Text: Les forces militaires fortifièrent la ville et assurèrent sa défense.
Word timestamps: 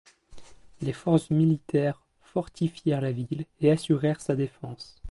Les 0.81 0.93
forces 0.93 1.29
militaires 1.29 2.01
fortifièrent 2.23 3.01
la 3.01 3.11
ville 3.11 3.45
et 3.59 3.69
assurèrent 3.69 4.19
sa 4.19 4.35
défense. 4.35 4.97